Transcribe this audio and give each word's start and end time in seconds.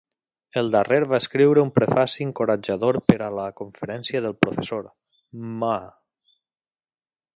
El 0.59 0.69
darrer 0.75 1.01
va 1.09 1.17
escriure 1.23 1.61
un 1.63 1.69
prefaci 1.75 2.25
encoratjador 2.27 2.99
per 3.11 3.17
a 3.25 3.29
la 3.41 3.45
"conferència 3.61 4.23
del 4.27 4.35
professor 4.47 4.89
Mmaa". 5.45 5.85